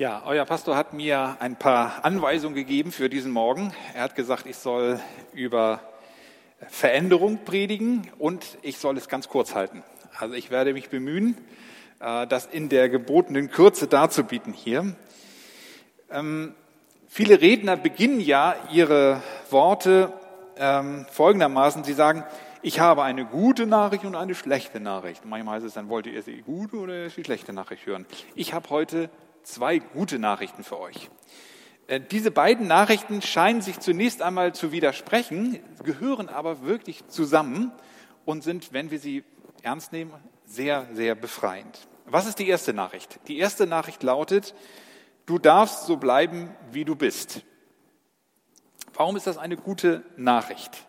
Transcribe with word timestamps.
Ja, 0.00 0.22
euer 0.24 0.46
Pastor 0.46 0.78
hat 0.78 0.94
mir 0.94 1.36
ein 1.40 1.56
paar 1.56 2.06
Anweisungen 2.06 2.54
gegeben 2.54 2.90
für 2.90 3.10
diesen 3.10 3.32
Morgen. 3.32 3.74
Er 3.92 4.04
hat 4.04 4.14
gesagt, 4.14 4.46
ich 4.46 4.56
soll 4.56 4.98
über 5.34 5.80
Veränderung 6.70 7.44
predigen 7.44 8.10
und 8.18 8.56
ich 8.62 8.78
soll 8.78 8.96
es 8.96 9.10
ganz 9.10 9.28
kurz 9.28 9.54
halten. 9.54 9.82
Also 10.18 10.36
ich 10.36 10.50
werde 10.50 10.72
mich 10.72 10.88
bemühen, 10.88 11.36
äh, 12.00 12.26
das 12.26 12.46
in 12.46 12.70
der 12.70 12.88
gebotenen 12.88 13.50
Kürze 13.50 13.88
darzubieten 13.88 14.54
hier. 14.54 14.96
Ähm, 16.10 16.54
viele 17.06 17.42
Redner 17.42 17.76
beginnen 17.76 18.20
ja 18.20 18.54
ihre 18.72 19.20
Worte 19.50 20.14
ähm, 20.56 21.04
folgendermaßen. 21.10 21.84
Sie 21.84 21.92
sagen, 21.92 22.24
ich 22.62 22.80
habe 22.80 23.02
eine 23.02 23.26
gute 23.26 23.66
Nachricht 23.66 24.06
und 24.06 24.14
eine 24.14 24.34
schlechte 24.34 24.80
Nachricht. 24.80 25.26
Manchmal 25.26 25.56
heißt 25.56 25.66
es 25.66 25.74
dann, 25.74 25.90
wollt 25.90 26.06
ihr 26.06 26.22
die 26.22 26.40
gute 26.40 26.76
oder 26.76 27.08
die 27.08 27.22
schlechte 27.22 27.52
Nachricht 27.52 27.84
hören? 27.84 28.06
Ich 28.34 28.54
habe 28.54 28.70
heute 28.70 29.10
zwei 29.42 29.78
gute 29.78 30.18
Nachrichten 30.18 30.64
für 30.64 30.78
euch. 30.78 31.10
Äh, 31.86 32.00
diese 32.00 32.30
beiden 32.30 32.66
Nachrichten 32.66 33.22
scheinen 33.22 33.62
sich 33.62 33.80
zunächst 33.80 34.22
einmal 34.22 34.54
zu 34.54 34.72
widersprechen, 34.72 35.60
gehören 35.82 36.28
aber 36.28 36.62
wirklich 36.62 37.06
zusammen 37.08 37.72
und 38.24 38.42
sind, 38.42 38.72
wenn 38.72 38.90
wir 38.90 38.98
sie 38.98 39.24
ernst 39.62 39.92
nehmen, 39.92 40.12
sehr, 40.44 40.86
sehr 40.92 41.14
befreiend. 41.14 41.88
Was 42.06 42.26
ist 42.26 42.38
die 42.38 42.48
erste 42.48 42.72
Nachricht? 42.72 43.20
Die 43.28 43.38
erste 43.38 43.66
Nachricht 43.66 44.02
lautet, 44.02 44.54
du 45.26 45.38
darfst 45.38 45.86
so 45.86 45.96
bleiben, 45.96 46.54
wie 46.70 46.84
du 46.84 46.96
bist. 46.96 47.42
Warum 48.94 49.16
ist 49.16 49.26
das 49.26 49.38
eine 49.38 49.56
gute 49.56 50.04
Nachricht? 50.16 50.86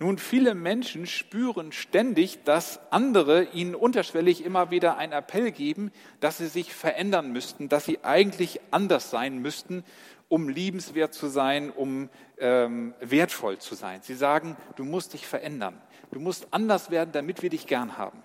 Nun, 0.00 0.18
viele 0.18 0.54
Menschen 0.54 1.06
spüren 1.06 1.72
ständig, 1.72 2.44
dass 2.44 2.78
andere 2.92 3.44
ihnen 3.46 3.74
unterschwellig 3.74 4.44
immer 4.44 4.70
wieder 4.70 4.96
einen 4.96 5.12
Appell 5.12 5.50
geben, 5.50 5.90
dass 6.20 6.38
sie 6.38 6.46
sich 6.46 6.72
verändern 6.72 7.32
müssten, 7.32 7.68
dass 7.68 7.84
sie 7.84 8.04
eigentlich 8.04 8.60
anders 8.70 9.10
sein 9.10 9.38
müssten, 9.38 9.82
um 10.28 10.48
liebenswert 10.48 11.14
zu 11.14 11.26
sein, 11.26 11.70
um 11.70 12.10
ähm, 12.38 12.94
wertvoll 13.00 13.58
zu 13.58 13.74
sein. 13.74 14.00
Sie 14.02 14.14
sagen, 14.14 14.56
du 14.76 14.84
musst 14.84 15.14
dich 15.14 15.26
verändern, 15.26 15.80
du 16.12 16.20
musst 16.20 16.46
anders 16.52 16.92
werden, 16.92 17.10
damit 17.12 17.42
wir 17.42 17.50
dich 17.50 17.66
gern 17.66 17.98
haben. 17.98 18.22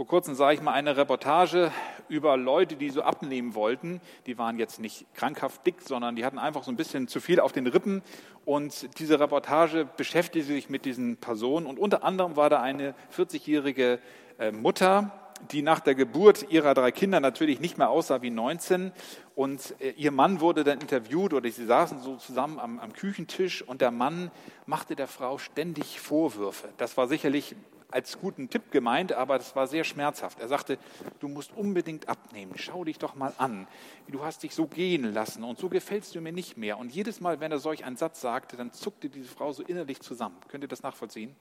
Vor 0.00 0.06
kurzem 0.06 0.34
sah 0.34 0.50
ich 0.50 0.62
mal 0.62 0.72
eine 0.72 0.96
Reportage 0.96 1.70
über 2.08 2.38
Leute, 2.38 2.76
die 2.76 2.88
so 2.88 3.02
abnehmen 3.02 3.54
wollten. 3.54 4.00
Die 4.24 4.38
waren 4.38 4.58
jetzt 4.58 4.80
nicht 4.80 5.04
krankhaft 5.12 5.66
dick, 5.66 5.82
sondern 5.82 6.16
die 6.16 6.24
hatten 6.24 6.38
einfach 6.38 6.62
so 6.62 6.72
ein 6.72 6.76
bisschen 6.78 7.06
zu 7.06 7.20
viel 7.20 7.38
auf 7.38 7.52
den 7.52 7.66
Rippen. 7.66 8.00
Und 8.46 8.98
diese 8.98 9.20
Reportage 9.20 9.86
beschäftigte 9.98 10.54
sich 10.54 10.70
mit 10.70 10.86
diesen 10.86 11.18
Personen. 11.18 11.66
Und 11.66 11.78
unter 11.78 12.02
anderem 12.02 12.34
war 12.34 12.48
da 12.48 12.62
eine 12.62 12.94
40-jährige 13.14 13.98
äh, 14.38 14.52
Mutter, 14.52 15.12
die 15.52 15.60
nach 15.60 15.80
der 15.80 15.94
Geburt 15.94 16.50
ihrer 16.50 16.72
drei 16.72 16.92
Kinder 16.92 17.20
natürlich 17.20 17.60
nicht 17.60 17.76
mehr 17.76 17.90
aussah 17.90 18.22
wie 18.22 18.30
19. 18.30 18.92
Und 19.34 19.74
äh, 19.82 19.90
ihr 19.98 20.12
Mann 20.12 20.40
wurde 20.40 20.64
dann 20.64 20.80
interviewt 20.80 21.34
oder 21.34 21.50
sie 21.50 21.66
saßen 21.66 22.00
so 22.00 22.16
zusammen 22.16 22.58
am, 22.58 22.78
am 22.78 22.94
Küchentisch 22.94 23.60
und 23.60 23.82
der 23.82 23.90
Mann 23.90 24.30
machte 24.64 24.96
der 24.96 25.08
Frau 25.08 25.36
ständig 25.36 26.00
Vorwürfe. 26.00 26.70
Das 26.78 26.96
war 26.96 27.06
sicherlich 27.06 27.54
als 27.92 28.18
guten 28.18 28.50
Tipp 28.50 28.70
gemeint, 28.70 29.12
aber 29.12 29.38
das 29.38 29.56
war 29.56 29.66
sehr 29.66 29.84
schmerzhaft. 29.84 30.40
Er 30.40 30.48
sagte, 30.48 30.78
du 31.20 31.28
musst 31.28 31.52
unbedingt 31.56 32.08
abnehmen, 32.08 32.52
schau 32.56 32.84
dich 32.84 32.98
doch 32.98 33.14
mal 33.14 33.32
an. 33.38 33.66
Du 34.08 34.24
hast 34.24 34.42
dich 34.42 34.54
so 34.54 34.66
gehen 34.66 35.12
lassen 35.12 35.44
und 35.44 35.58
so 35.58 35.68
gefällst 35.68 36.14
du 36.14 36.20
mir 36.20 36.32
nicht 36.32 36.56
mehr. 36.56 36.78
Und 36.78 36.92
jedes 36.92 37.20
Mal, 37.20 37.40
wenn 37.40 37.52
er 37.52 37.58
solch 37.58 37.84
einen 37.84 37.96
Satz 37.96 38.20
sagte, 38.20 38.56
dann 38.56 38.72
zuckte 38.72 39.08
diese 39.08 39.28
Frau 39.28 39.52
so 39.52 39.62
innerlich 39.62 40.00
zusammen. 40.00 40.36
Könnt 40.48 40.64
ihr 40.64 40.68
das 40.68 40.82
nachvollziehen? 40.82 41.34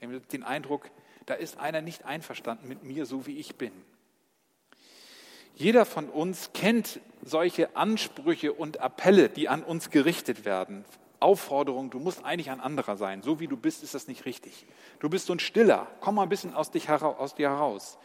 Wir 0.00 0.08
haben 0.08 0.28
den 0.28 0.42
Eindruck, 0.42 0.90
da 1.26 1.34
ist 1.34 1.58
einer 1.58 1.80
nicht 1.80 2.04
einverstanden 2.04 2.68
mit 2.68 2.82
mir, 2.82 3.06
so 3.06 3.26
wie 3.26 3.38
ich 3.38 3.56
bin. 3.56 3.72
Jeder 5.56 5.84
von 5.84 6.08
uns 6.08 6.50
kennt 6.52 7.00
solche 7.22 7.76
Ansprüche 7.76 8.52
und 8.52 8.80
Appelle, 8.80 9.28
die 9.28 9.48
an 9.48 9.62
uns 9.62 9.90
gerichtet 9.90 10.44
werden, 10.44 10.84
Aufforderung, 11.24 11.90
du 11.90 11.98
musst 11.98 12.24
eigentlich 12.24 12.50
ein 12.50 12.60
anderer 12.60 12.96
sein. 12.96 13.22
So 13.22 13.40
wie 13.40 13.48
du 13.48 13.56
bist, 13.56 13.82
ist 13.82 13.94
das 13.94 14.06
nicht 14.06 14.26
richtig. 14.26 14.66
Du 15.00 15.08
bist 15.08 15.26
so 15.26 15.32
ein 15.32 15.38
Stiller. 15.38 15.86
Komm 16.00 16.16
mal 16.16 16.24
ein 16.24 16.28
bisschen 16.28 16.54
aus, 16.54 16.70
dich 16.70 16.88
heraus, 16.88 17.16
aus 17.18 17.34
dir 17.34 17.48
heraus. 17.48 17.98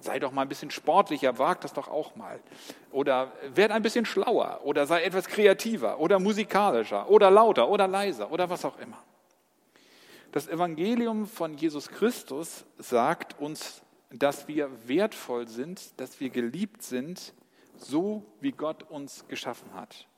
Sei 0.00 0.18
doch 0.18 0.32
mal 0.32 0.42
ein 0.42 0.48
bisschen 0.48 0.72
sportlicher, 0.72 1.38
wag 1.38 1.60
das 1.60 1.72
doch 1.72 1.86
auch 1.86 2.16
mal. 2.16 2.40
Oder 2.90 3.32
werd 3.54 3.70
ein 3.70 3.82
bisschen 3.82 4.04
schlauer. 4.04 4.60
Oder 4.64 4.86
sei 4.86 5.04
etwas 5.04 5.26
kreativer. 5.26 6.00
Oder 6.00 6.18
musikalischer. 6.18 7.08
Oder 7.08 7.30
lauter. 7.30 7.68
Oder 7.68 7.86
leiser. 7.86 8.30
Oder 8.32 8.50
was 8.50 8.64
auch 8.64 8.78
immer. 8.78 8.98
Das 10.32 10.48
Evangelium 10.48 11.26
von 11.26 11.54
Jesus 11.54 11.88
Christus 11.88 12.64
sagt 12.78 13.38
uns, 13.40 13.82
dass 14.10 14.48
wir 14.48 14.68
wertvoll 14.88 15.46
sind, 15.46 15.98
dass 16.00 16.18
wir 16.18 16.28
geliebt 16.28 16.82
sind, 16.82 17.32
so 17.76 18.24
wie 18.40 18.50
Gott 18.50 18.82
uns 18.90 19.26
geschaffen 19.28 19.72
hat. 19.74 20.08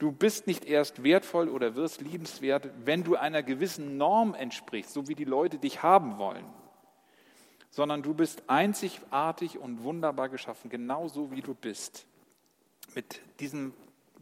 Du 0.00 0.12
bist 0.12 0.46
nicht 0.46 0.64
erst 0.64 1.04
wertvoll 1.04 1.50
oder 1.50 1.74
wirst 1.74 2.00
liebenswert, 2.00 2.70
wenn 2.86 3.04
du 3.04 3.16
einer 3.16 3.42
gewissen 3.42 3.98
Norm 3.98 4.32
entsprichst, 4.32 4.94
so 4.94 5.08
wie 5.08 5.14
die 5.14 5.24
Leute 5.24 5.58
dich 5.58 5.82
haben 5.82 6.16
wollen, 6.16 6.46
sondern 7.68 8.02
du 8.02 8.14
bist 8.14 8.42
einzigartig 8.46 9.58
und 9.58 9.84
wunderbar 9.84 10.30
geschaffen, 10.30 10.70
genauso 10.70 11.30
wie 11.30 11.42
du 11.42 11.52
bist. 11.52 12.06
Mit 12.94 13.20
diesem 13.40 13.74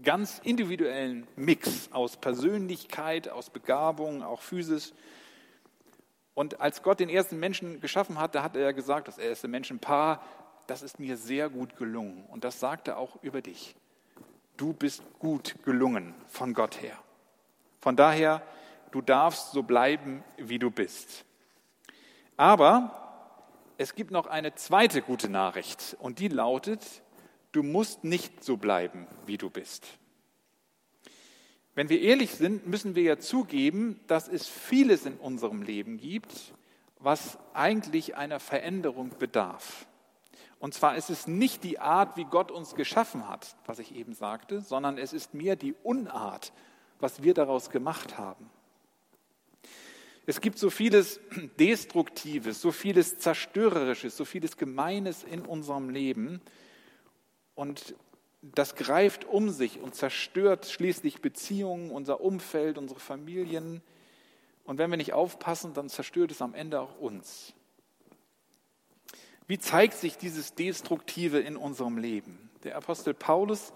ganz 0.03 0.41
individuellen 0.43 1.29
Mix 1.37 1.91
aus 1.93 2.17
Persönlichkeit, 2.17 3.29
aus 3.29 3.49
Begabung, 3.49 4.25
auch 4.25 4.43
physisch. 4.43 4.91
Und 6.35 6.61
als 6.61 6.83
Gott 6.83 6.99
den 6.99 7.09
ersten 7.09 7.39
Menschen 7.39 7.81
geschaffen 7.81 8.19
hat, 8.19 8.35
da 8.35 8.43
hat 8.43 8.57
er 8.57 8.73
gesagt, 8.73 9.07
das 9.07 9.19
erste 9.19 9.47
Menschenpaar, 9.47 10.25
das 10.67 10.83
ist 10.83 10.99
mir 10.99 11.17
sehr 11.17 11.49
gut 11.49 11.77
gelungen. 11.77 12.25
Und 12.27 12.43
das 12.43 12.59
sagt 12.59 12.89
er 12.89 12.99
auch 12.99 13.23
über 13.23 13.43
dich 13.43 13.77
du 14.59 14.75
bist 14.75 15.03
gut 15.19 15.57
gelungen 15.65 16.15
von 16.27 16.53
Gott 16.53 16.83
her. 16.83 16.99
Von 17.81 17.97
daher, 17.97 18.43
du 18.91 19.01
darfst 19.01 19.53
so 19.53 19.63
bleiben, 19.63 20.23
wie 20.37 20.59
du 20.59 20.71
bist. 20.71 21.25
Aber 22.37 22.99
es 23.79 23.95
gibt 23.95 24.11
noch 24.11 24.27
eine 24.27 24.55
zweite 24.55 25.01
gute 25.01 25.29
Nachricht 25.29 25.97
und 26.01 26.19
die 26.19 26.29
lautet, 26.29 26.85
du 27.53 27.63
musst 27.63 28.05
nicht 28.05 28.45
so 28.45 28.57
bleiben, 28.57 29.07
wie 29.25 29.39
du 29.39 29.49
bist. 29.49 29.87
Wenn 31.75 31.89
wir 31.89 32.01
ehrlich 32.01 32.33
sind, 32.33 32.67
müssen 32.67 32.97
wir 32.97 33.05
ja 33.05 33.19
zugeben, 33.19 34.01
dass 34.09 34.27
es 34.27 34.49
vieles 34.49 35.07
in 35.07 35.15
unserem 35.15 35.63
Leben 35.63 35.99
gibt, 35.99 36.53
was 36.99 37.39
eigentlich 37.55 38.17
einer 38.17 38.41
Veränderung 38.41 39.11
bedarf. 39.17 39.87
Und 40.61 40.75
zwar 40.75 40.97
ist 40.97 41.11
es 41.11 41.27
nicht 41.27 41.63
die 41.63 41.79
Art, 41.79 42.17
wie 42.17 42.25
Gott 42.25 42.51
uns 42.51 42.75
geschaffen 42.75 43.29
hat, 43.29 43.57
was 43.67 43.79
ich 43.79 43.95
eben 43.95 44.13
sagte, 44.13 44.61
sondern 44.61 44.99
es 44.99 45.13
ist 45.13 45.35
mehr 45.35 45.57
die 45.57 45.75
Unart, 45.83 46.53
was 46.99 47.23
wir 47.23 47.35
daraus 47.35 47.71
gemacht 47.71 48.19
haben. 48.19 48.51
Es 50.27 50.41
gibt 50.41 50.59
so 50.59 50.69
vieles 50.69 51.21
Destruktives, 51.59 52.61
so 52.61 52.73
vieles 52.73 53.19
Zerstörerisches, 53.19 54.17
so 54.17 54.25
vieles 54.25 54.57
Gemeines 54.57 55.23
in 55.23 55.43
unserem 55.43 55.91
Leben. 55.91 56.41
Und 57.55 57.95
das 58.43 58.75
greift 58.75 59.25
um 59.25 59.51
sich 59.51 59.81
und 59.81 59.95
zerstört 59.95 60.67
schließlich 60.67 61.21
Beziehungen, 61.21 61.91
unser 61.91 62.21
Umfeld, 62.21 62.79
unsere 62.79 63.01
Familien. 63.01 63.81
Und 64.65 64.79
wenn 64.79 64.91
wir 64.91 64.97
nicht 64.97 65.13
aufpassen, 65.13 65.73
dann 65.73 65.89
zerstört 65.89 66.31
es 66.31 66.43
am 66.43 66.55
Ende 66.55 66.81
auch 66.81 66.99
uns. 66.99 67.55
Wie 69.49 69.59
zeigt 69.59 69.95
sich 69.95 70.19
dieses 70.19 70.55
Destruktive 70.55 71.39
in 71.41 71.57
unserem 71.57 71.97
Leben? 71.97 72.51
Der 72.65 72.77
Apostel 72.77 73.15
Paulus 73.15 73.73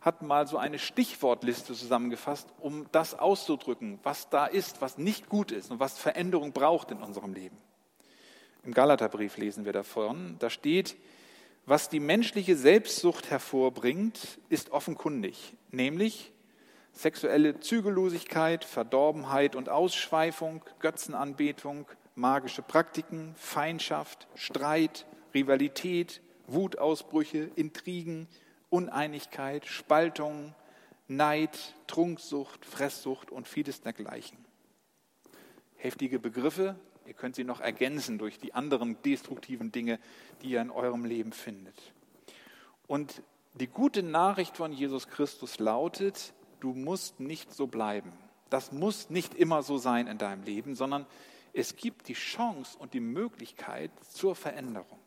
hat 0.00 0.22
mal 0.22 0.46
so 0.46 0.56
eine 0.56 0.78
Stichwortliste 0.78 1.74
zusammengefasst, 1.74 2.48
um 2.60 2.86
das 2.92 3.18
auszudrücken, 3.18 3.98
was 4.04 4.30
da 4.30 4.46
ist, 4.46 4.80
was 4.80 4.98
nicht 4.98 5.28
gut 5.28 5.50
ist 5.50 5.72
und 5.72 5.80
was 5.80 5.98
Veränderung 5.98 6.52
braucht 6.52 6.92
in 6.92 7.02
unserem 7.02 7.34
Leben. 7.34 7.58
Im 8.62 8.72
Galaterbrief 8.72 9.36
lesen 9.36 9.64
wir 9.64 9.72
davon, 9.72 10.36
da 10.38 10.48
steht, 10.48 10.96
was 11.64 11.88
die 11.88 11.98
menschliche 11.98 12.54
Selbstsucht 12.54 13.28
hervorbringt, 13.28 14.38
ist 14.48 14.70
offenkundig, 14.70 15.54
nämlich 15.72 16.32
sexuelle 16.92 17.58
Zügellosigkeit, 17.58 18.64
Verdorbenheit 18.64 19.56
und 19.56 19.70
Ausschweifung, 19.70 20.62
Götzenanbetung, 20.78 21.86
magische 22.16 22.62
Praktiken, 22.62 23.34
Feindschaft, 23.36 24.26
Streit, 24.34 25.06
Rivalität, 25.34 26.22
Wutausbrüche, 26.48 27.50
Intrigen, 27.54 28.26
Uneinigkeit, 28.70 29.66
Spaltung, 29.66 30.54
Neid, 31.08 31.74
Trunksucht, 31.86 32.64
Fresssucht 32.64 33.30
und 33.30 33.46
vieles 33.46 33.80
dergleichen. 33.82 34.38
Heftige 35.76 36.18
Begriffe, 36.18 36.74
ihr 37.06 37.14
könnt 37.14 37.36
sie 37.36 37.44
noch 37.44 37.60
ergänzen 37.60 38.18
durch 38.18 38.38
die 38.38 38.54
anderen 38.54 39.00
destruktiven 39.02 39.70
Dinge, 39.70 40.00
die 40.42 40.50
ihr 40.50 40.62
in 40.62 40.70
eurem 40.70 41.04
Leben 41.04 41.32
findet. 41.32 41.76
Und 42.86 43.22
die 43.54 43.68
gute 43.68 44.02
Nachricht 44.02 44.56
von 44.56 44.72
Jesus 44.72 45.08
Christus 45.08 45.58
lautet, 45.58 46.32
du 46.60 46.72
musst 46.72 47.20
nicht 47.20 47.52
so 47.52 47.66
bleiben. 47.66 48.12
Das 48.48 48.72
muss 48.72 49.10
nicht 49.10 49.34
immer 49.34 49.62
so 49.62 49.76
sein 49.78 50.06
in 50.06 50.18
deinem 50.18 50.44
Leben, 50.44 50.74
sondern 50.74 51.06
es 51.56 51.76
gibt 51.76 52.08
die 52.08 52.14
Chance 52.14 52.76
und 52.78 52.92
die 52.92 53.00
Möglichkeit 53.00 53.90
zur 54.12 54.34
Veränderung. 54.34 55.00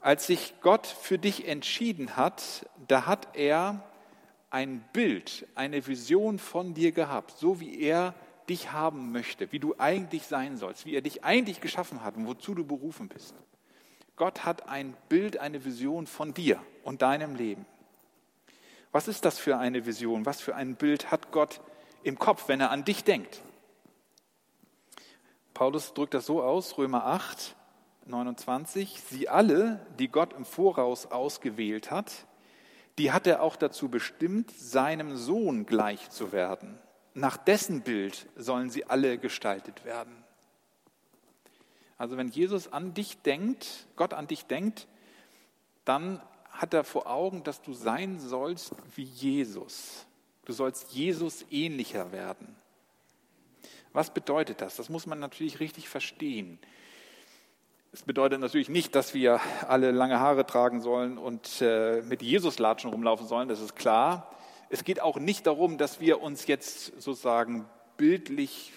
Als 0.00 0.26
sich 0.26 0.54
Gott 0.60 0.86
für 0.86 1.18
dich 1.18 1.48
entschieden 1.48 2.16
hat, 2.16 2.68
da 2.86 3.06
hat 3.06 3.36
er 3.36 3.82
ein 4.50 4.84
Bild, 4.92 5.46
eine 5.54 5.86
Vision 5.86 6.38
von 6.38 6.74
dir 6.74 6.92
gehabt, 6.92 7.32
so 7.32 7.60
wie 7.60 7.80
er 7.80 8.14
dich 8.48 8.70
haben 8.72 9.10
möchte, 9.10 9.50
wie 9.50 9.58
du 9.58 9.74
eigentlich 9.78 10.26
sein 10.26 10.56
sollst, 10.56 10.86
wie 10.86 10.94
er 10.94 11.02
dich 11.02 11.24
eigentlich 11.24 11.60
geschaffen 11.60 12.04
hat 12.04 12.16
und 12.16 12.26
wozu 12.26 12.54
du 12.54 12.64
berufen 12.64 13.08
bist. 13.08 13.34
Gott 14.16 14.44
hat 14.44 14.68
ein 14.68 14.96
Bild, 15.08 15.38
eine 15.38 15.64
Vision 15.64 16.06
von 16.06 16.34
dir 16.34 16.60
und 16.84 17.02
deinem 17.02 17.34
Leben. 17.34 17.66
Was 18.92 19.08
ist 19.08 19.24
das 19.24 19.38
für 19.38 19.56
eine 19.58 19.86
Vision? 19.86 20.26
Was 20.26 20.40
für 20.40 20.54
ein 20.54 20.76
Bild 20.76 21.10
hat 21.10 21.32
Gott 21.32 21.60
im 22.02 22.18
Kopf, 22.18 22.46
wenn 22.46 22.60
er 22.60 22.70
an 22.70 22.84
dich 22.84 23.04
denkt? 23.04 23.42
Paulus 25.62 25.94
drückt 25.94 26.14
das 26.14 26.26
so 26.26 26.42
aus, 26.42 26.76
Römer 26.76 27.06
8, 27.06 27.54
29, 28.06 29.00
sie 29.00 29.28
alle, 29.28 29.86
die 29.96 30.08
Gott 30.08 30.32
im 30.32 30.44
Voraus 30.44 31.06
ausgewählt 31.06 31.92
hat, 31.92 32.26
die 32.98 33.12
hat 33.12 33.28
er 33.28 33.44
auch 33.44 33.54
dazu 33.54 33.88
bestimmt, 33.88 34.50
seinem 34.50 35.16
Sohn 35.16 35.64
gleich 35.64 36.10
zu 36.10 36.32
werden. 36.32 36.80
Nach 37.14 37.36
dessen 37.36 37.82
Bild 37.82 38.26
sollen 38.34 38.70
sie 38.70 38.86
alle 38.86 39.18
gestaltet 39.18 39.84
werden. 39.84 40.24
Also 41.96 42.16
wenn 42.16 42.30
Jesus 42.30 42.72
an 42.72 42.92
dich 42.92 43.22
denkt, 43.22 43.86
Gott 43.94 44.14
an 44.14 44.26
dich 44.26 44.46
denkt, 44.46 44.88
dann 45.84 46.20
hat 46.50 46.74
er 46.74 46.82
vor 46.82 47.06
Augen, 47.06 47.44
dass 47.44 47.62
du 47.62 47.72
sein 47.72 48.18
sollst 48.18 48.74
wie 48.96 49.04
Jesus. 49.04 50.06
Du 50.44 50.52
sollst 50.52 50.90
Jesus 50.90 51.46
ähnlicher 51.52 52.10
werden. 52.10 52.56
Was 53.92 54.12
bedeutet 54.12 54.60
das? 54.60 54.76
Das 54.76 54.88
muss 54.88 55.06
man 55.06 55.18
natürlich 55.18 55.60
richtig 55.60 55.88
verstehen. 55.88 56.58
Es 57.92 58.02
bedeutet 58.02 58.40
natürlich 58.40 58.70
nicht, 58.70 58.94
dass 58.94 59.12
wir 59.12 59.40
alle 59.68 59.90
lange 59.90 60.18
Haare 60.18 60.46
tragen 60.46 60.80
sollen 60.80 61.18
und 61.18 61.60
äh, 61.60 62.00
mit 62.02 62.22
Jesus-Latschen 62.22 62.90
rumlaufen 62.90 63.26
sollen, 63.26 63.48
das 63.48 63.60
ist 63.60 63.76
klar. 63.76 64.34
Es 64.70 64.84
geht 64.84 65.02
auch 65.02 65.18
nicht 65.18 65.46
darum, 65.46 65.76
dass 65.76 66.00
wir 66.00 66.22
uns 66.22 66.46
jetzt 66.46 67.02
sozusagen 67.02 67.66
bildlich 67.98 68.72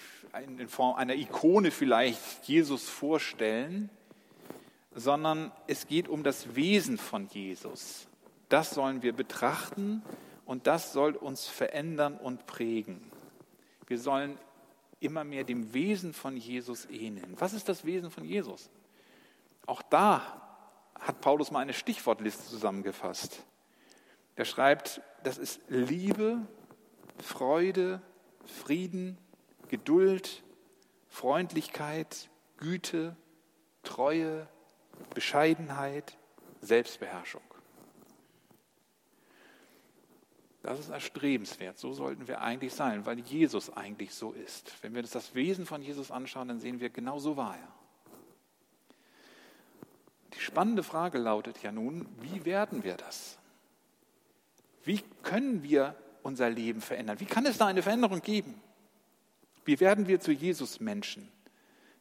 in 0.58 0.68
Form 0.68 0.96
einer 0.96 1.14
Ikone 1.14 1.70
vielleicht 1.70 2.46
Jesus 2.46 2.90
vorstellen, 2.90 3.88
sondern 4.94 5.50
es 5.66 5.86
geht 5.86 6.08
um 6.08 6.22
das 6.22 6.54
Wesen 6.54 6.98
von 6.98 7.26
Jesus. 7.28 8.08
Das 8.50 8.70
sollen 8.70 9.02
wir 9.02 9.14
betrachten 9.14 10.02
und 10.44 10.66
das 10.66 10.92
soll 10.92 11.16
uns 11.16 11.46
verändern 11.46 12.18
und 12.18 12.46
prägen. 12.46 13.10
Wir 13.86 13.98
sollen 13.98 14.38
immer 15.00 15.24
mehr 15.24 15.44
dem 15.44 15.72
Wesen 15.74 16.12
von 16.12 16.36
Jesus 16.36 16.86
ähneln. 16.86 17.34
Was 17.38 17.52
ist 17.52 17.68
das 17.68 17.84
Wesen 17.84 18.10
von 18.10 18.24
Jesus? 18.24 18.70
Auch 19.66 19.82
da 19.82 20.42
hat 20.98 21.20
Paulus 21.20 21.50
mal 21.50 21.60
eine 21.60 21.74
Stichwortliste 21.74 22.44
zusammengefasst. 22.44 23.44
Er 24.36 24.44
schreibt, 24.44 25.00
das 25.22 25.38
ist 25.38 25.60
Liebe, 25.68 26.46
Freude, 27.22 28.00
Frieden, 28.44 29.18
Geduld, 29.68 30.42
Freundlichkeit, 31.08 32.30
Güte, 32.58 33.16
Treue, 33.82 34.48
Bescheidenheit, 35.14 36.16
Selbstbeherrschung. 36.60 37.42
Das 40.66 40.80
ist 40.80 40.88
erstrebenswert. 40.88 41.78
So 41.78 41.92
sollten 41.92 42.26
wir 42.26 42.40
eigentlich 42.40 42.74
sein, 42.74 43.06
weil 43.06 43.20
Jesus 43.20 43.70
eigentlich 43.76 44.12
so 44.12 44.32
ist. 44.32 44.72
Wenn 44.82 44.94
wir 44.94 45.02
uns 45.02 45.12
das 45.12 45.32
Wesen 45.36 45.64
von 45.64 45.80
Jesus 45.80 46.10
anschauen, 46.10 46.48
dann 46.48 46.58
sehen 46.58 46.80
wir, 46.80 46.90
genau 46.90 47.20
so 47.20 47.36
war 47.36 47.54
er. 47.56 47.68
Die 50.34 50.40
spannende 50.40 50.82
Frage 50.82 51.18
lautet 51.18 51.62
ja 51.62 51.70
nun, 51.70 52.08
wie 52.20 52.44
werden 52.44 52.82
wir 52.82 52.96
das? 52.96 53.38
Wie 54.82 55.02
können 55.22 55.62
wir 55.62 55.94
unser 56.24 56.50
Leben 56.50 56.80
verändern? 56.80 57.20
Wie 57.20 57.26
kann 57.26 57.46
es 57.46 57.58
da 57.58 57.66
eine 57.66 57.84
Veränderung 57.84 58.20
geben? 58.20 58.60
Wie 59.64 59.78
werden 59.78 60.08
wir 60.08 60.18
zu 60.18 60.32
Jesus-Menschen? 60.32 61.28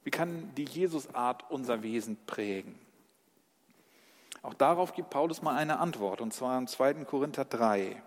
Wie 0.03 0.09
kann 0.09 0.56
die 0.56 0.65
Jesus-Art 0.65 1.51
unser 1.51 1.83
Wesen 1.83 2.18
prägen? 2.25 2.73
Auch 4.41 4.56
darauf 4.56 4.94
gibt 4.94 5.11
Paulus 5.11 5.44
mal 5.44 5.56
eine 5.56 5.77
Antwort, 5.77 6.19
und 6.19 6.33
zwar 6.33 6.57
im 6.57 6.65
2. 6.65 7.06
Korinther 7.06 7.45
3. 7.45 8.01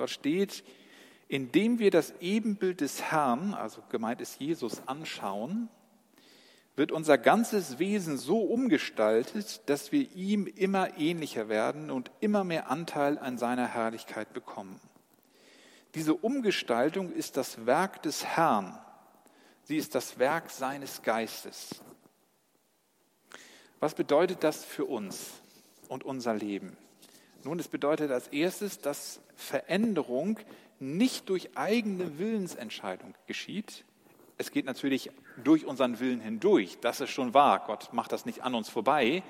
Dort 0.00 0.08
steht, 0.08 0.64
indem 1.28 1.78
wir 1.78 1.90
das 1.90 2.14
Ebenbild 2.22 2.80
des 2.80 3.02
Herrn, 3.02 3.52
also 3.52 3.82
gemeint 3.90 4.22
ist 4.22 4.40
Jesus, 4.40 4.80
anschauen, 4.86 5.68
wird 6.74 6.90
unser 6.90 7.18
ganzes 7.18 7.78
Wesen 7.78 8.16
so 8.16 8.40
umgestaltet, 8.40 9.60
dass 9.68 9.92
wir 9.92 10.10
ihm 10.16 10.46
immer 10.46 10.96
ähnlicher 10.96 11.50
werden 11.50 11.90
und 11.90 12.10
immer 12.20 12.44
mehr 12.44 12.70
Anteil 12.70 13.18
an 13.18 13.36
seiner 13.36 13.66
Herrlichkeit 13.66 14.32
bekommen. 14.32 14.80
Diese 15.94 16.14
Umgestaltung 16.14 17.12
ist 17.12 17.36
das 17.36 17.66
Werk 17.66 18.02
des 18.02 18.24
Herrn. 18.24 18.78
Sie 19.64 19.76
ist 19.76 19.94
das 19.94 20.18
Werk 20.18 20.48
seines 20.48 21.02
Geistes. 21.02 21.82
Was 23.80 23.94
bedeutet 23.94 24.44
das 24.44 24.64
für 24.64 24.86
uns 24.86 25.42
und 25.88 26.04
unser 26.04 26.32
Leben? 26.32 26.78
Nun, 27.44 27.58
es 27.58 27.68
bedeutet 27.68 28.10
als 28.10 28.28
erstes, 28.28 28.78
dass 28.78 29.20
Veränderung 29.34 30.38
nicht 30.78 31.28
durch 31.28 31.56
eigene 31.56 32.18
Willensentscheidung 32.18 33.14
geschieht, 33.26 33.84
es 34.40 34.50
geht 34.50 34.64
natürlich 34.64 35.10
durch 35.44 35.66
unseren 35.66 36.00
Willen 36.00 36.20
hindurch, 36.20 36.78
das 36.80 37.02
ist 37.02 37.10
schon 37.10 37.34
wahr. 37.34 37.62
Gott 37.66 37.92
macht 37.92 38.10
das 38.10 38.24
nicht 38.24 38.42
an 38.42 38.54
uns 38.54 38.70
vorbei. 38.70 39.22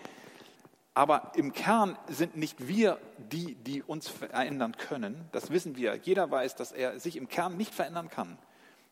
Aber 0.94 1.32
im 1.34 1.52
Kern 1.52 1.98
sind 2.08 2.36
nicht 2.36 2.68
wir 2.68 3.00
die, 3.18 3.56
die 3.56 3.82
uns 3.82 4.08
verändern 4.08 4.76
können. 4.76 5.28
Das 5.32 5.50
wissen 5.50 5.76
wir. 5.76 5.96
Jeder 5.96 6.30
weiß, 6.30 6.54
dass 6.54 6.70
er 6.70 7.00
sich 7.00 7.16
im 7.16 7.26
Kern 7.26 7.56
nicht 7.56 7.74
verändern 7.74 8.08
kann, 8.08 8.38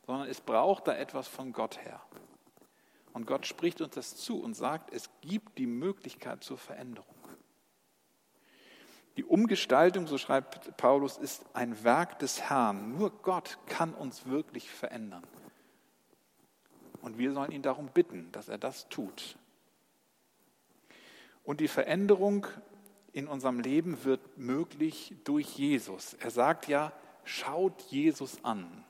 sondern 0.07 0.29
es 0.29 0.41
braucht 0.41 0.89
da 0.89 0.97
etwas 0.97 1.29
von 1.29 1.53
Gott 1.53 1.79
her. 1.85 2.01
Und 3.13 3.27
Gott 3.27 3.47
spricht 3.47 3.81
uns 3.81 3.95
das 3.95 4.17
zu 4.17 4.43
und 4.43 4.55
sagt, 4.55 4.93
es 4.93 5.11
gibt 5.21 5.57
die 5.57 5.67
Möglichkeit 5.67 6.43
zur 6.43 6.59
Veränderung. 6.59 7.18
Die 9.19 9.25
Umgestaltung, 9.25 10.07
so 10.07 10.17
schreibt 10.17 10.77
Paulus, 10.77 11.19
ist 11.19 11.45
ein 11.53 11.83
Werk 11.83 12.21
des 12.21 12.41
Herrn. 12.43 12.97
Nur 12.97 13.11
Gott 13.11 13.59
kann 13.67 13.93
uns 13.93 14.27
wirklich 14.27 14.71
verändern. 14.71 15.25
Und 17.03 17.19
wir 17.19 17.33
sollen 17.33 17.51
ihn 17.51 17.63
darum 17.63 17.89
bitten, 17.89 18.31
dass 18.31 18.49
er 18.49 18.59
das 18.59 18.89
tut. 18.91 19.37
Und 21.43 21.59
die 21.59 21.67
Veränderung 21.67 22.47
in 23.13 23.27
unserem 23.27 23.59
Leben 23.59 24.05
wird 24.05 24.39
möglich 24.39 25.17
durch 25.25 25.49
Jesus. 25.59 26.15
Er 26.15 26.31
sagt 26.31 26.69
ja, 26.69 26.93
schaut 27.25 27.83
Jesus 27.91 28.45
an. 28.45 28.85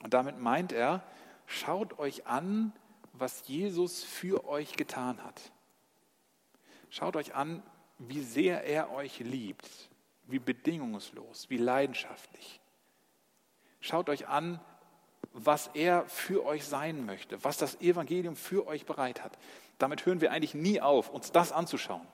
Und 0.00 0.14
damit 0.14 0.38
meint 0.38 0.70
er, 0.70 1.02
schaut 1.46 1.98
euch 1.98 2.28
an, 2.28 2.72
was 3.14 3.48
Jesus 3.48 4.04
für 4.04 4.46
euch 4.46 4.74
getan 4.74 5.24
hat. 5.24 5.50
Schaut 6.88 7.16
euch 7.16 7.34
an, 7.34 7.64
wie 8.08 8.20
sehr 8.20 8.64
er 8.64 8.90
euch 8.92 9.20
liebt, 9.20 9.68
wie 10.24 10.38
bedingungslos, 10.38 11.48
wie 11.50 11.56
leidenschaftlich. 11.56 12.60
Schaut 13.80 14.08
euch 14.08 14.28
an, 14.28 14.60
was 15.32 15.68
er 15.74 16.06
für 16.06 16.44
euch 16.44 16.64
sein 16.64 17.06
möchte, 17.06 17.42
was 17.44 17.58
das 17.58 17.80
Evangelium 17.80 18.36
für 18.36 18.66
euch 18.66 18.86
bereit 18.86 19.22
hat. 19.22 19.38
Damit 19.78 20.06
hören 20.06 20.20
wir 20.20 20.32
eigentlich 20.32 20.54
nie 20.54 20.80
auf, 20.80 21.10
uns 21.10 21.32
das 21.32 21.52
anzuschauen, 21.52 22.06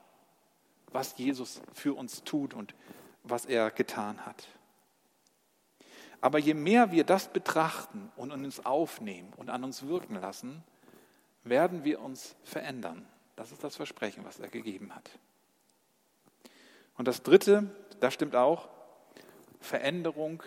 was 0.92 1.16
Jesus 1.18 1.60
für 1.72 1.94
uns 1.94 2.22
tut 2.24 2.54
und 2.54 2.74
was 3.22 3.44
er 3.44 3.70
getan 3.70 4.24
hat. 4.24 4.46
Aber 6.20 6.38
je 6.38 6.54
mehr 6.54 6.90
wir 6.90 7.04
das 7.04 7.28
betrachten 7.28 8.10
und 8.16 8.32
uns 8.32 8.64
aufnehmen 8.64 9.32
und 9.36 9.50
an 9.50 9.62
uns 9.64 9.86
wirken 9.86 10.16
lassen, 10.16 10.64
werden 11.44 11.84
wir 11.84 12.00
uns 12.00 12.36
verändern. 12.42 13.06
Das 13.36 13.52
ist 13.52 13.62
das 13.62 13.76
Versprechen, 13.76 14.24
was 14.24 14.40
er 14.40 14.48
gegeben 14.48 14.94
hat. 14.94 15.10
Und 16.98 17.08
das 17.08 17.22
Dritte, 17.22 17.70
das 18.00 18.12
stimmt 18.12 18.36
auch, 18.36 18.68
Veränderung 19.60 20.42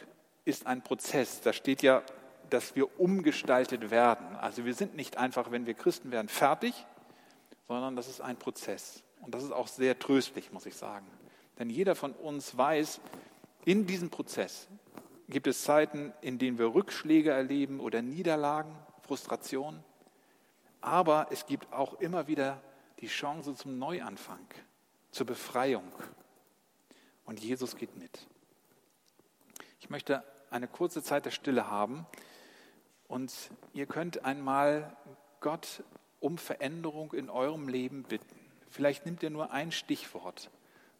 ist 0.45 0.67
ein 0.67 0.83
Prozess. 0.83 1.41
Da 1.41 1.53
steht 1.53 1.81
ja 1.81 2.03
dass 2.51 2.75
wir 2.75 2.99
umgestaltet 2.99 3.89
werden. 3.89 4.35
Also 4.35 4.65
wir 4.65 4.73
sind 4.73 4.95
nicht 4.95 5.17
einfach, 5.17 5.51
wenn 5.51 5.65
wir 5.65 5.73
Christen 5.73 6.11
werden, 6.11 6.27
fertig, 6.27 6.85
sondern 7.67 7.95
das 7.95 8.07
ist 8.07 8.21
ein 8.21 8.37
Prozess. 8.37 9.03
Und 9.21 9.33
das 9.33 9.43
ist 9.43 9.51
auch 9.51 9.67
sehr 9.67 9.97
tröstlich, 9.97 10.51
muss 10.51 10.65
ich 10.65 10.75
sagen. 10.75 11.07
Denn 11.57 11.69
jeder 11.69 11.95
von 11.95 12.11
uns 12.11 12.55
weiß, 12.55 12.99
in 13.65 13.87
diesem 13.87 14.09
Prozess 14.09 14.67
gibt 15.29 15.47
es 15.47 15.63
Zeiten, 15.63 16.11
in 16.21 16.39
denen 16.39 16.57
wir 16.57 16.73
Rückschläge 16.73 17.31
erleben 17.31 17.79
oder 17.79 18.01
Niederlagen, 18.01 18.75
Frustration. 19.01 19.81
Aber 20.81 21.27
es 21.31 21.45
gibt 21.45 21.71
auch 21.71 21.99
immer 22.01 22.27
wieder 22.27 22.61
die 22.99 23.07
Chance 23.07 23.55
zum 23.55 23.79
Neuanfang, 23.79 24.45
zur 25.11 25.27
Befreiung. 25.27 25.89
Und 27.31 27.39
Jesus 27.41 27.77
geht 27.77 27.95
mit. 27.95 28.27
Ich 29.79 29.89
möchte 29.89 30.21
eine 30.49 30.67
kurze 30.67 31.01
Zeit 31.01 31.23
der 31.23 31.31
Stille 31.31 31.71
haben. 31.71 32.05
Und 33.07 33.31
ihr 33.71 33.85
könnt 33.85 34.25
einmal 34.25 34.97
Gott 35.39 35.81
um 36.19 36.37
Veränderung 36.37 37.13
in 37.13 37.29
eurem 37.29 37.69
Leben 37.69 38.03
bitten. 38.03 38.37
Vielleicht 38.69 39.05
nimmt 39.05 39.23
ihr 39.23 39.29
nur 39.29 39.53
ein 39.53 39.71
Stichwort, 39.71 40.51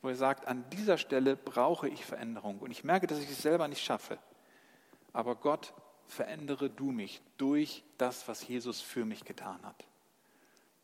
wo 0.01 0.07
ihr 0.07 0.15
sagt, 0.15 0.47
an 0.47 0.63
dieser 0.69 0.97
Stelle 0.97 1.35
brauche 1.35 1.89
ich 1.89 2.05
Veränderung 2.05 2.59
und 2.59 2.71
ich 2.71 2.85
merke, 2.85 3.07
dass 3.07 3.19
ich 3.19 3.29
es 3.29 3.41
selber 3.41 3.67
nicht 3.67 3.83
schaffe. 3.83 4.17
Aber 5.11 5.35
Gott, 5.35 5.73
verändere 6.05 6.69
du 6.69 6.91
mich 6.91 7.21
durch 7.35 7.83
das, 7.97 8.29
was 8.29 8.47
Jesus 8.47 8.79
für 8.79 9.03
mich 9.03 9.25
getan 9.25 9.59
hat. 9.63 9.85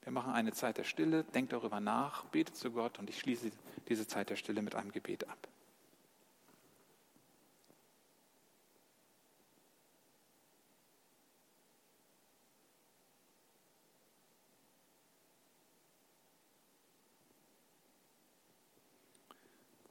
Wir 0.08 0.14
machen 0.14 0.32
eine 0.32 0.54
Zeit 0.54 0.78
der 0.78 0.86
Stille, 0.86 1.26
denkt 1.26 1.52
darüber 1.52 1.82
nach, 1.82 2.24
betet 2.28 2.56
zu 2.56 2.72
Gott 2.72 2.98
und 2.98 3.10
ich 3.10 3.20
schließe 3.20 3.52
diese 3.90 4.08
Zeit 4.08 4.30
der 4.30 4.38
Stille 4.38 4.62
mit 4.62 4.74
einem 4.74 4.94
Gebet 4.94 5.28
ab. 5.28 5.50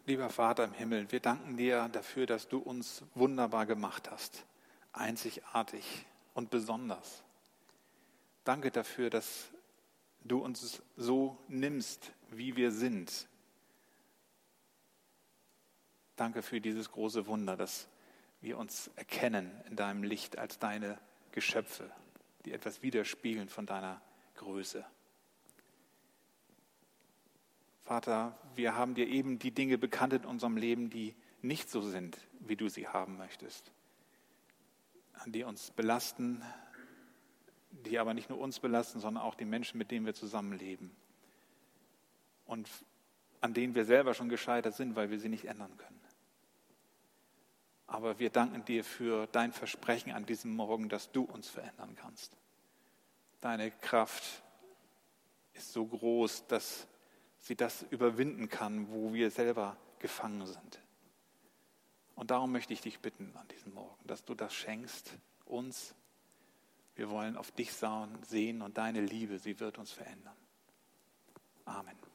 Lieber 0.07 0.31
Vater 0.31 0.65
im 0.65 0.73
Himmel, 0.73 1.13
wir 1.13 1.21
danken 1.21 1.59
dir 1.59 1.91
dafür, 1.91 2.25
dass 2.25 2.49
du 2.49 2.57
uns 2.57 3.05
wunderbar 3.15 3.67
gemacht 3.67 4.11
hast, 4.11 4.47
einzigartig 4.95 6.07
und 6.33 6.49
besonders. 6.49 7.23
Danke 8.45 8.71
dafür, 8.71 9.11
dass 9.11 9.51
du 10.27 10.39
uns 10.39 10.83
so 10.97 11.39
nimmst, 11.49 12.13
wie 12.31 12.57
wir 12.57 12.71
sind. 12.71 13.29
Danke 16.17 16.43
für 16.43 16.61
dieses 16.61 16.91
große 16.91 17.27
Wunder, 17.27 17.57
dass 17.57 17.89
wir 18.41 18.59
uns 18.59 18.91
erkennen 18.97 19.51
in 19.69 19.77
deinem 19.77 20.03
Licht 20.03 20.39
als 20.39 20.59
deine 20.59 20.99
Geschöpfe, 21.33 21.91
die 22.45 22.53
etwas 22.53 22.83
widerspiegeln 22.83 23.49
von 23.49 23.67
deiner 23.67 24.01
Größe. 24.37 24.85
Vater, 27.83 28.37
wir 28.55 28.75
haben 28.75 28.95
dir 28.95 29.07
eben 29.07 29.39
die 29.39 29.53
Dinge 29.53 29.79
bekannt 29.79 30.13
in 30.13 30.25
unserem 30.25 30.57
Leben, 30.57 30.91
die 30.91 31.15
nicht 31.43 31.71
so 31.71 31.81
sind, 31.83 32.19
wie 32.41 32.57
du 32.57 32.69
sie 32.69 32.89
haben 32.89 33.17
möchtest, 33.17 33.71
die 35.27 35.45
uns 35.45 35.71
belasten, 35.71 36.43
die 37.87 37.99
aber 37.99 38.15
nicht 38.15 38.31
nur 38.31 38.39
uns 38.39 38.61
belasten, 38.61 39.01
sondern 39.01 39.23
auch 39.23 39.35
die 39.35 39.45
Menschen, 39.45 39.79
mit 39.79 39.91
denen 39.91 40.07
wir 40.07 40.15
zusammenleben 40.15 40.91
und 42.45 42.69
an 43.41 43.55
denen 43.55 43.75
wir 43.75 43.85
selber 43.85 44.15
schon 44.15 44.29
gescheitert 44.29 44.75
sind, 44.75 44.97
weil 44.97 45.11
wir 45.11 45.19
sie 45.19 45.29
nicht 45.29 45.45
ändern 45.45 45.77
können. 45.77 46.01
Aber 47.87 48.19
wir 48.19 48.31
danken 48.31 48.65
dir 48.65 48.85
für 48.85 49.27
dein 49.29 49.53
Versprechen 49.53 50.13
an 50.13 50.27
diesem 50.27 50.55
Morgen, 50.55 50.89
dass 50.89 51.13
du 51.13 51.23
uns 51.23 51.49
verändern 51.49 51.95
kannst. 51.95 52.37
Deine 53.41 53.71
Kraft 53.71 54.43
ist 55.55 55.73
so 55.73 55.87
groß, 55.87 56.47
dass 56.49 56.89
sie 57.39 57.55
das 57.55 57.83
überwinden 57.91 58.49
kann, 58.49 58.91
wo 58.91 59.13
wir 59.13 59.31
selber 59.31 59.77
gefangen 60.01 60.47
sind. 60.47 60.81
Und 62.17 62.31
darum 62.31 62.51
möchte 62.51 62.73
ich 62.73 62.81
dich 62.81 62.99
bitten 62.99 63.37
an 63.37 63.47
diesem 63.49 63.75
Morgen, 63.75 64.07
dass 64.07 64.25
du 64.25 64.35
das 64.35 64.53
schenkst 64.53 65.13
uns. 65.45 65.95
Wir 66.97 67.11
wollen 67.11 67.37
auf 67.37 67.51
dich 67.51 67.73
sehen 68.25 68.63
und 68.63 68.79
deine 68.79 69.03
Liebe, 69.03 69.39
sie 69.39 69.61
wird 69.61 69.79
uns 69.79 69.93
verändern. 69.93 70.37
Amen. 71.67 72.06